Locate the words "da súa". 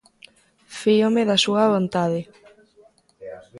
1.29-1.63